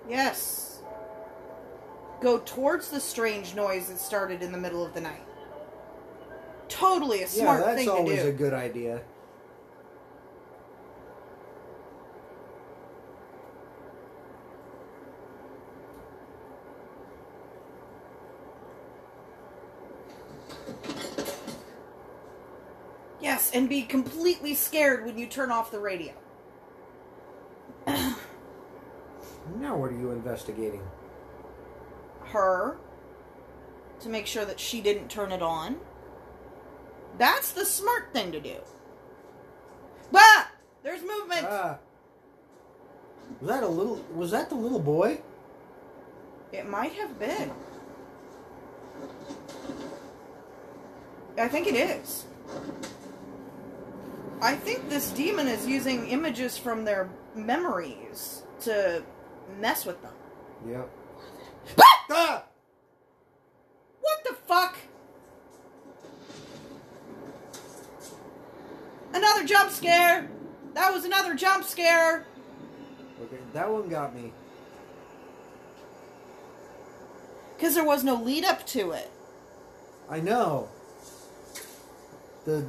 [0.08, 0.41] Yes.
[2.32, 5.20] Go towards the strange noise that started in the middle of the night.
[6.70, 8.08] Totally a Yeah, smart that's thing to do.
[8.08, 9.02] that's always a good idea.
[23.20, 26.14] Yes, and be completely scared when you turn off the radio.
[29.60, 30.82] Now what are you investigating?
[32.32, 32.78] Her
[34.00, 35.76] to make sure that she didn't turn it on.
[37.18, 38.56] That's the smart thing to do.
[40.10, 40.46] Bah!
[40.82, 41.46] There's movement.
[41.48, 41.78] Ah.
[43.40, 45.20] Was that a little was that the little boy?
[46.52, 47.50] It might have been.
[51.38, 52.24] I think it is.
[54.40, 59.02] I think this demon is using images from their memories to
[59.60, 60.14] mess with them.
[60.68, 60.90] Yep.
[62.08, 62.48] What
[64.24, 64.76] the fuck?
[69.14, 70.28] Another jump scare!
[70.74, 72.26] That was another jump scare!
[73.22, 74.32] Okay, that one got me.
[77.56, 79.10] Because there was no lead up to it.
[80.10, 80.68] I know.
[82.44, 82.66] The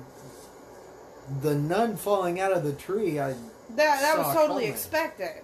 [1.42, 4.70] the nun falling out of the tree, I That that was totally coming.
[4.74, 5.42] expected.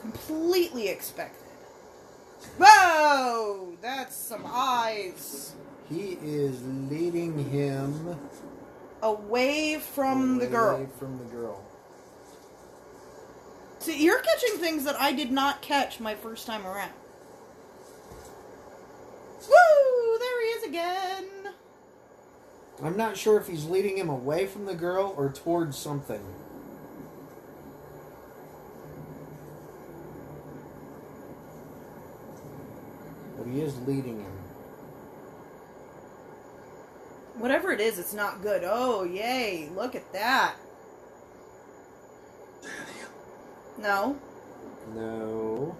[0.00, 1.47] Completely expected.
[2.58, 3.76] Whoa!
[3.80, 5.54] That's some eyes.
[5.88, 8.18] He is leading him
[9.02, 10.86] Away from the away girl.
[10.98, 11.62] From the girl.
[13.78, 16.92] See, you're catching things that I did not catch my first time around.
[19.48, 20.18] Woo!
[20.18, 21.26] There he is again.
[22.82, 26.22] I'm not sure if he's leading him away from the girl or towards something.
[33.52, 34.32] He is leading him.
[37.36, 38.62] Whatever it is, it's not good.
[38.64, 39.70] Oh, yay.
[39.74, 40.56] Look at that.
[42.62, 43.08] Daniel.
[43.78, 44.18] No.
[44.94, 45.76] No.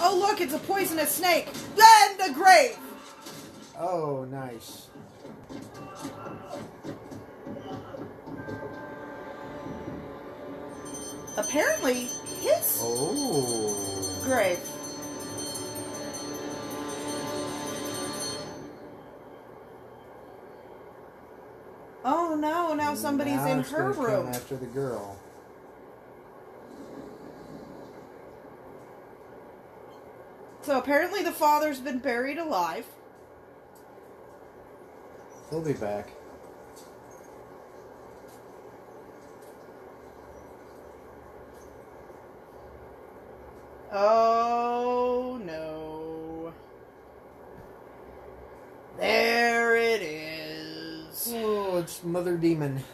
[0.00, 1.48] Oh, look, it's a poisonous snake.
[1.76, 2.76] Then the grave.
[3.78, 4.88] Oh, nice.
[11.36, 12.08] Apparently,
[12.40, 14.20] his Oh.
[14.24, 14.58] grave.
[22.04, 24.28] Oh no, now somebody's Now in her room.
[24.28, 25.16] after the girl.
[30.62, 32.84] So apparently the father's been buried alive.
[35.50, 36.10] He'll be back.
[43.90, 46.52] Oh no.
[48.98, 51.32] There it is.
[51.34, 52.84] Oh, it's Mother Demon.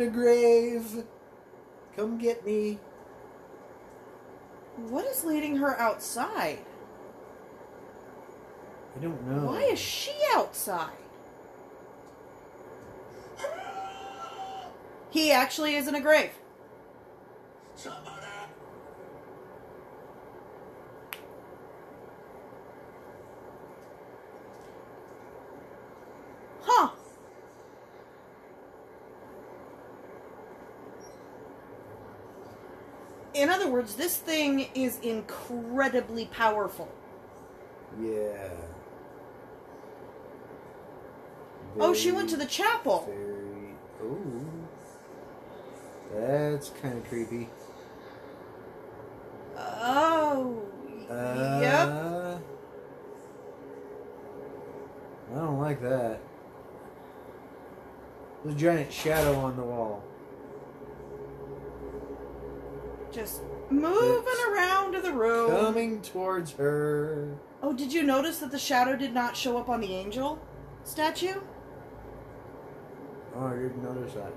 [0.00, 1.04] In the grave.
[1.96, 2.78] Come get me.
[4.88, 6.60] What is leading her outside?
[8.96, 9.46] I don't know.
[9.46, 10.92] Why is she outside?
[15.10, 16.32] He actually is in a grave.
[17.82, 18.17] Huh.
[33.38, 36.92] In other words, this thing is incredibly powerful.
[38.02, 38.48] Yeah.
[41.78, 43.04] Oh, she went to the chapel.
[43.06, 43.76] Very.
[44.02, 44.44] Ooh.
[46.12, 47.48] That's kind of creepy.
[49.56, 50.60] Oh.
[51.08, 51.88] Uh, yep.
[55.30, 56.20] I don't like that.
[58.42, 60.02] There's a giant shadow on the wall.
[63.12, 65.50] Just moving It's around the room.
[65.50, 67.36] Coming towards her.
[67.62, 70.38] Oh, did you notice that the shadow did not show up on the angel
[70.84, 71.40] statue?
[73.34, 74.32] Oh, I didn't notice that.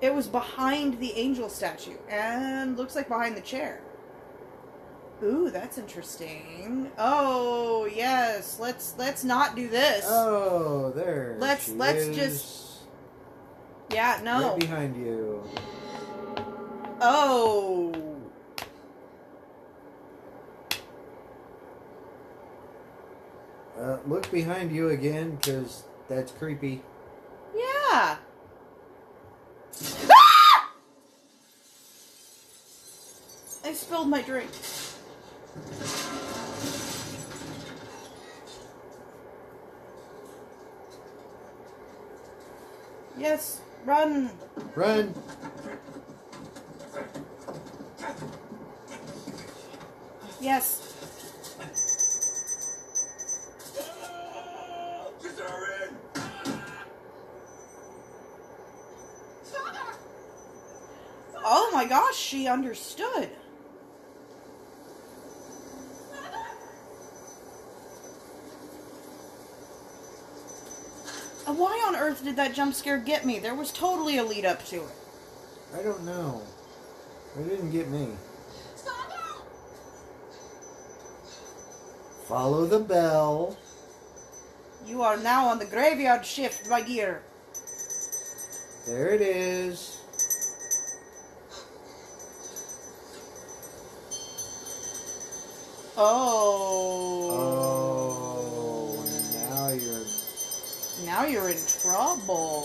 [0.00, 3.80] It was behind the angel statue and looks like behind the chair.
[5.22, 6.90] Ooh, that's interesting.
[6.98, 8.58] Oh, yes.
[8.58, 10.04] Let's let's not do this.
[10.08, 11.36] Oh, there.
[11.38, 12.16] Let's- let's is.
[12.16, 12.68] just-
[13.92, 14.50] yeah, no.
[14.50, 15.44] Right behind you.
[17.04, 17.92] Oh.
[23.76, 26.80] Uh, look behind you again, because that's creepy.
[27.56, 28.18] Yeah.
[30.08, 30.70] Ah!
[33.64, 34.50] I spilled my drink.
[43.18, 44.30] Yes, run.
[44.76, 45.12] Run!
[50.42, 50.92] Yes.
[61.44, 63.30] Oh my gosh, she understood.
[71.46, 73.38] Uh, Why on earth did that jump scare get me?
[73.38, 74.94] There was totally a lead up to it.
[75.78, 76.42] I don't know.
[77.38, 78.08] It didn't get me.
[82.32, 83.58] Follow the bell.
[84.86, 87.20] You are now on the graveyard shift, my dear.
[88.86, 90.00] There it is.
[95.98, 97.28] Oh.
[98.96, 99.04] Oh,
[99.34, 100.06] now you're.
[101.04, 102.62] Now you're in trouble.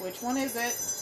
[0.00, 0.93] Which one is it?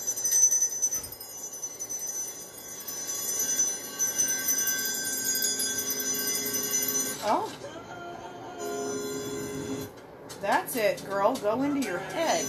[10.93, 11.35] It, girl.
[11.37, 12.45] Go into your head.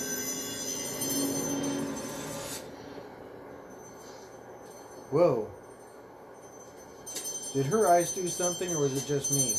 [5.12, 5.48] Whoa.
[7.54, 9.54] Did her eyes do something, or was it just me?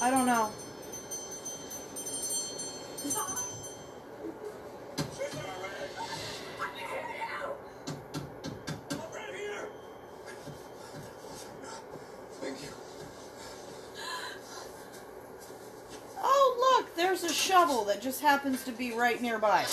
[0.00, 0.50] I don't know.
[17.36, 19.64] Shovel that just happens to be right nearby.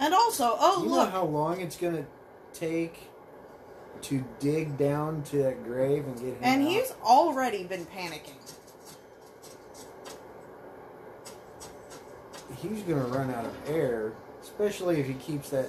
[0.00, 1.10] And also, oh, you know look.
[1.10, 2.04] how long it's gonna
[2.54, 3.08] take
[4.02, 6.68] to dig down to that grave and get him And out?
[6.68, 8.34] he's already been panicking.
[12.60, 14.12] he's gonna run out of air,
[14.42, 15.66] especially if he keeps that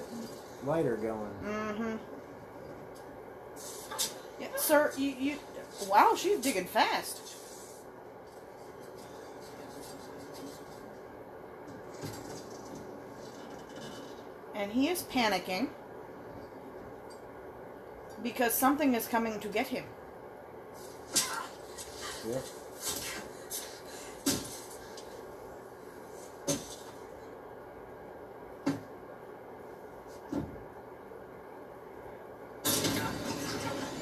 [0.65, 1.31] lighter going.
[1.43, 1.95] Mm-hmm.
[4.39, 5.35] Yeah, sir, you, you...
[5.89, 7.19] Wow, she's digging fast.
[14.55, 15.69] And he is panicking
[18.21, 19.83] because something is coming to get him.
[22.27, 22.43] Yep.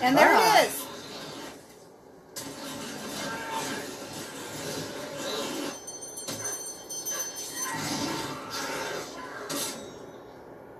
[0.01, 0.61] And there Ah.
[0.61, 0.81] it is.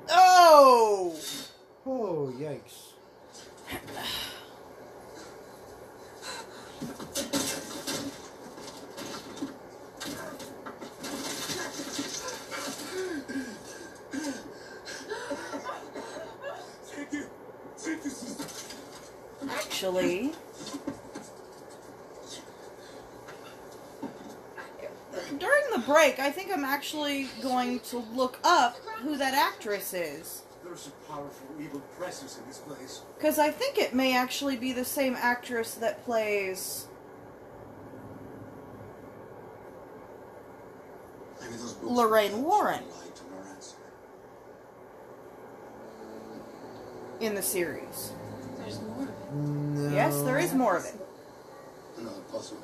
[0.09, 1.15] Oh!
[1.85, 2.93] Oh, yikes.
[16.85, 17.25] Thank you.
[17.77, 18.45] Thank you, sister.
[19.49, 20.33] Actually,
[25.39, 30.43] during the break, I think I'm actually going to look up who that actress is.
[30.63, 33.01] There's a powerful evil presence in this place.
[33.17, 36.87] Because I think it may actually be the same actress that plays.
[41.41, 42.83] Maybe those Lorraine Warren.
[42.83, 43.75] lied to our answer.
[47.19, 48.13] in the series.
[48.57, 49.33] There's more of it.
[49.33, 49.95] No.
[49.95, 50.95] Yes, there is more of it.
[51.97, 52.57] Another puzzle.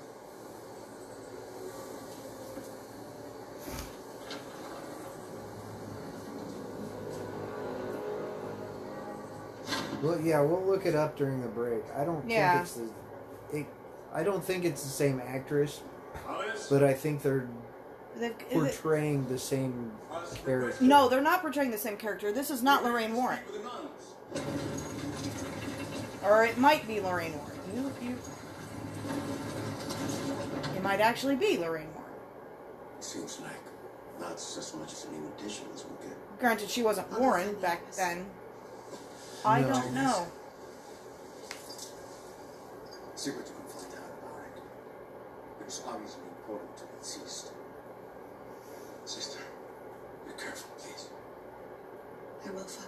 [10.02, 11.84] Well, yeah, we'll look it up during the break.
[11.96, 12.64] I don't Yeah.
[12.64, 12.74] think it's
[13.52, 13.58] the.
[13.60, 13.66] It,
[14.14, 15.82] I don't think it's the same actress,
[16.70, 17.48] but I think they're
[18.16, 19.92] The- the- portraying the same
[20.46, 20.84] character.
[20.84, 22.32] no, they're not portraying the same character.
[22.32, 24.16] This is not Lorraine Warren, With the nuns.
[26.24, 27.52] or it might be Lorraine Warren.
[27.74, 28.16] You, you,
[30.76, 32.12] it might actually be Lorraine Warren.
[33.00, 33.52] Seems like
[34.20, 36.18] not as much as an invitation as we get.
[36.40, 38.26] Granted, she wasn't Warren back then.
[39.46, 39.68] I No.
[39.70, 40.28] don't know.
[43.16, 45.64] See what you can find out about it.
[45.64, 47.52] It is obviously important to the deceased.
[49.06, 49.40] Sister,
[50.28, 51.08] be careful, please.
[52.46, 52.88] I will, Father.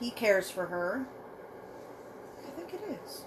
[0.00, 1.06] He cares for her.
[2.46, 3.22] I think it is.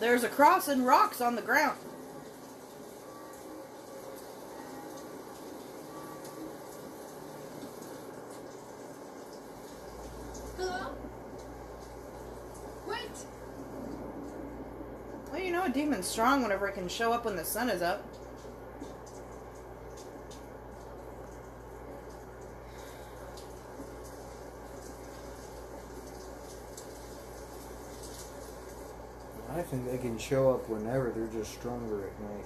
[0.00, 1.78] There's a cross and rocks on the ground.
[12.86, 13.26] Wait!
[15.30, 17.82] Well, you know a demon's strong whenever it can show up when the sun is
[17.82, 18.04] up.
[29.54, 31.10] I think they can show up whenever.
[31.10, 32.44] They're just stronger at night.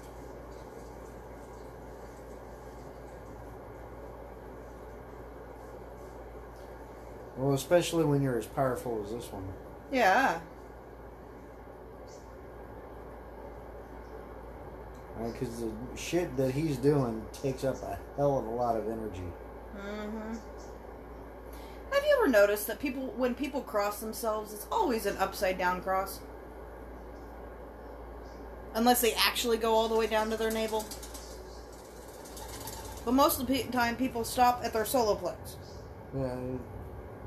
[7.57, 9.43] Especially when you're as powerful as this one.
[9.91, 10.39] Yeah.
[15.25, 19.25] Because the shit that he's doing takes up a hell of a lot of energy.
[19.75, 20.35] Mm-hmm.
[21.93, 25.81] Have you ever noticed that people, when people cross themselves, it's always an upside down
[25.81, 26.21] cross?
[28.75, 30.85] Unless they actually go all the way down to their navel.
[33.07, 35.57] But most of the time, people stop at their solar plex.
[36.15, 36.37] Yeah.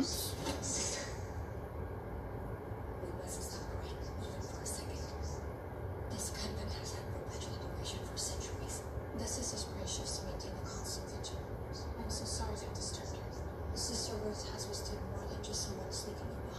[0.00, 0.30] behind.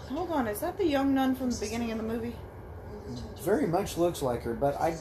[0.10, 2.36] Hold on, is that the young nun from the beginning of the movie?
[2.92, 4.98] We were told you Very much looks like her, but I.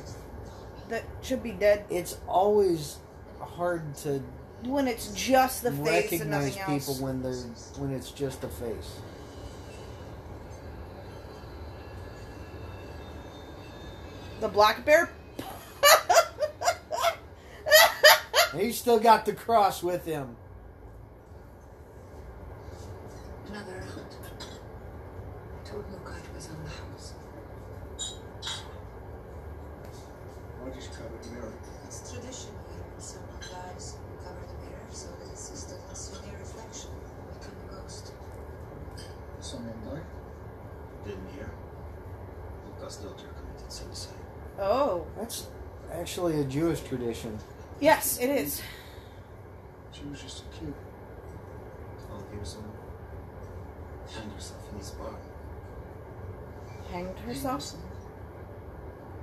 [0.88, 1.84] That should be dead.
[1.91, 2.99] It's always
[3.41, 4.22] hard to
[4.65, 7.01] When it's just the face and recognize nothing people else.
[7.01, 7.33] when they're
[7.79, 8.97] when it's just the face.
[14.41, 15.11] The black bear?
[18.57, 20.37] He's still got the cross with him.
[23.49, 23.87] Another round.
[25.65, 27.13] Told Luca it was on the house.
[30.61, 31.53] Why just cover the mirror?
[31.85, 32.83] It's tradition here.
[32.93, 36.91] When someone dies, you cover the mirror so that it sees the less their reflection
[36.91, 38.13] and become a ghost.
[39.41, 40.03] Someone died?
[41.05, 41.51] Didn't hear.
[42.67, 44.15] Lucas daughter committed suicide.
[44.59, 45.07] Oh.
[45.19, 45.47] That's
[45.93, 47.38] actually a Jewish tradition.
[47.78, 48.61] Yes, it is.
[49.92, 50.74] She was just a kid.
[52.09, 52.74] 12 years old.
[54.12, 55.14] Hanged herself in his bar.
[56.90, 57.70] Hanged herself?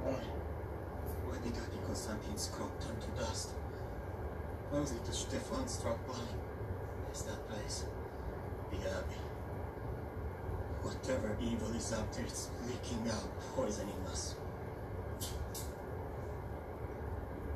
[0.03, 0.13] Why?
[0.13, 3.49] Why did Happy Constantine's crop turn to dust?
[4.69, 6.39] Why was it that Stefan struck blind?
[7.11, 7.83] Is that place?
[8.71, 9.19] The Abbey.
[10.81, 14.35] Whatever evil is out there, it's leaking out, poisoning us.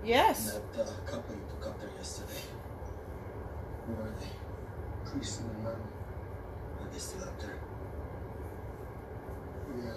[0.04, 0.56] Yes.
[0.56, 2.42] And that uh, couple you took up there yesterday.
[3.86, 5.10] Who are they?
[5.10, 5.82] Priest and a nun.
[6.80, 7.60] Are they still up there?
[9.78, 9.94] Yeah.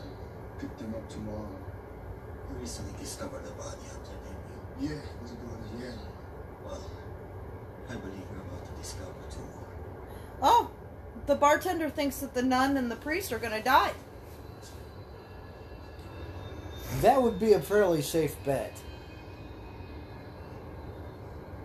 [0.58, 1.48] Pick them up tomorrow.
[2.50, 4.94] You recently discovered a body up there, didn't you?
[4.94, 5.92] Yeah, there's a girl yeah.
[6.64, 6.90] Well,
[7.88, 9.68] I believe you're about to discover two more.
[10.42, 10.70] Oh,
[11.26, 13.92] the bartender thinks that the nun and the priest are going to die.
[17.00, 18.78] That would be a fairly safe bet.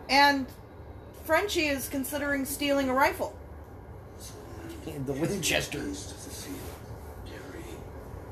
[0.10, 0.48] And
[1.26, 3.38] Frenchie is considering stealing a rifle.
[4.88, 5.86] And the Winchester.
[5.86, 6.58] East of the field.
[7.26, 7.66] Dairy.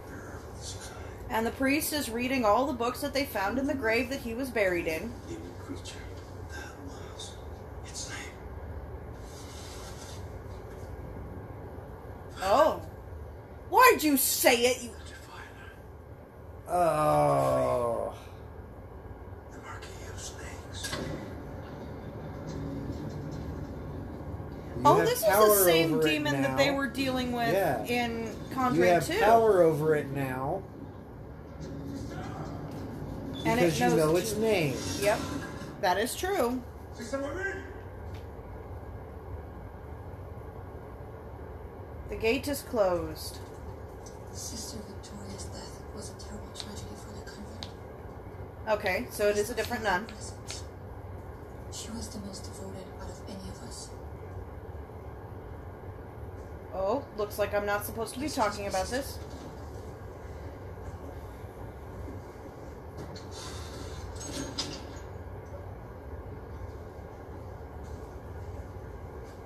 [0.08, 0.90] Birds.
[1.30, 4.22] And the priest is reading all the books that they found in the grave that
[4.22, 5.12] he was buried in.
[5.28, 5.98] Living creature.
[6.52, 7.32] That was
[7.86, 8.18] its name.
[12.42, 12.82] Oh.
[13.70, 14.84] Why'd you say it?
[14.84, 14.90] You...
[16.70, 18.14] Oh.
[19.52, 20.98] The Marquis of Snakes.
[24.78, 27.84] You Oh, this is the same demon that they were dealing with Yeah.
[27.86, 28.34] in
[28.74, 29.20] You have 2.
[29.20, 30.64] power over it now.
[33.46, 34.78] And it Because you know its you- name.
[35.02, 35.20] Yep.
[35.82, 36.62] That is true.
[42.10, 43.40] The gate is closed.
[44.38, 47.68] Sister Victoria's death was a terrible tragedy for the convent.
[48.70, 50.06] Okay, so it is a different nun.
[51.74, 53.90] She was the most devoted out of any of us.
[56.72, 59.18] Oh, looks like I'm not supposed to be talking about this.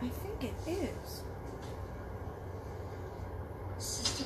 [0.02, 1.24] I think it is.
[3.78, 4.26] Sister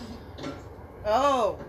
[1.08, 1.60] Oh.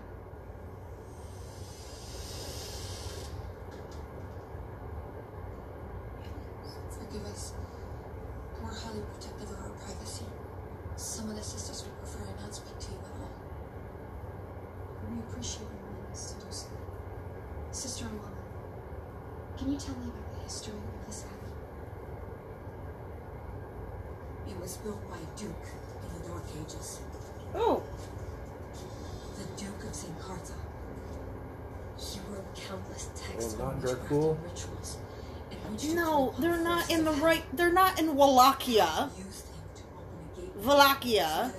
[6.89, 7.53] Forgive us.
[8.63, 10.25] We're highly protective of our privacy.
[10.95, 13.29] Some of the sisters would prefer to not speak to you at all.
[15.07, 16.67] We appreciate your willingness to do so.
[17.71, 21.53] Sister Alana, can you tell me about the history of this abbey?
[24.51, 25.67] It was built by a duke
[26.15, 26.99] in the Dark Ages.
[27.55, 27.83] Oh.
[29.37, 30.19] The Duke of St.
[30.19, 30.53] Carta.
[31.97, 34.31] He wrote countless texts Well, on not witchcraft Dracul.
[34.35, 34.97] and rituals.
[35.65, 37.43] And No, they're not in the right.
[37.55, 39.09] They're not in Wallachia.
[39.17, 41.53] used him to open a gateway Wallachia.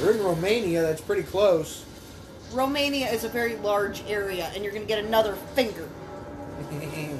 [0.00, 0.82] We're in Romania.
[0.82, 1.84] That's pretty close.
[2.52, 5.88] Romania is a very large area, and you're going to get another finger.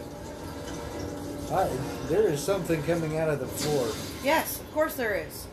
[1.51, 1.69] I,
[2.09, 3.89] there is something coming out of the floor.
[4.23, 5.47] Yes, of course there is.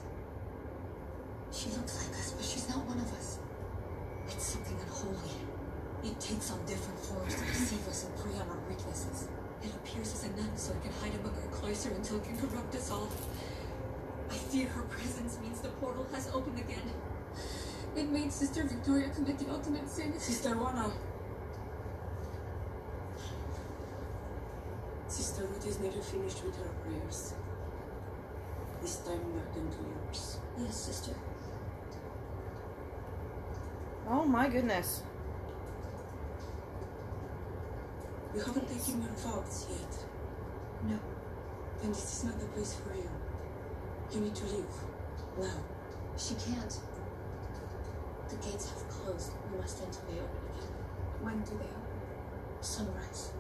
[1.53, 3.39] She looks like us, but she's not one of us.
[4.29, 5.37] It's something unholy.
[6.15, 9.27] It takes on different forms to deceive us and prey on our weaknesses.
[9.65, 12.39] It appears as a nun so it can hide among our cloister until it can
[12.39, 13.09] corrupt us all.
[14.31, 16.89] I fear her presence means the portal has opened again.
[17.97, 20.17] It made Sister Victoria commit the ultimate sin.
[20.19, 20.93] Sister Juana.
[25.09, 27.35] Sister Ruth is nearly finished with her prayers.
[28.81, 30.39] This time we are done to yours.
[30.61, 31.13] Yes, sister.
[34.09, 35.03] Oh my goodness.
[38.35, 39.99] You haven't taken your vows yet.
[40.89, 40.99] No.
[41.81, 43.09] Then this is not the place for you.
[44.13, 44.65] You need to leave.
[45.39, 45.63] Now.
[46.17, 46.79] She can't.
[48.29, 49.33] The gates have closed.
[49.53, 50.73] We must enter they open again.
[51.23, 52.61] When do they open?
[52.61, 53.31] Sunrise.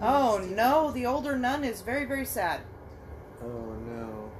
[0.00, 2.60] Oh no, the older nun is very, very sad.
[3.42, 4.30] Oh no.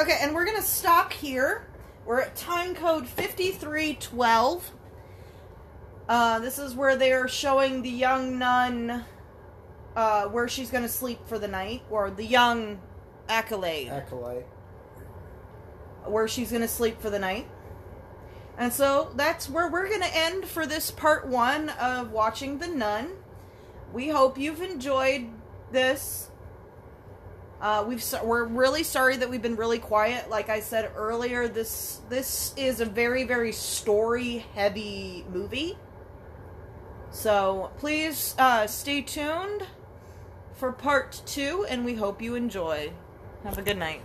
[0.00, 1.66] Okay, and we're gonna stop here.
[2.08, 4.70] We're at time code 5312.
[6.08, 9.04] Uh, this is where they're showing the young nun
[9.94, 12.80] uh, where she's gonna sleep for the night, or the young
[13.28, 14.46] acolyte Acolyte.
[16.06, 17.46] where she's gonna sleep for the night.
[18.56, 23.10] And so that's where we're gonna end for this part one of watching the nun.
[23.92, 25.28] We hope you've enjoyed
[25.72, 26.27] this.
[27.60, 30.30] Uh, we've we're really sorry that we've been really quiet.
[30.30, 35.76] Like I said earlier, this this is a very very story heavy movie.
[37.10, 39.62] So please uh, stay tuned
[40.54, 42.92] for part two, and we hope you enjoy.
[43.44, 44.02] Have a good night.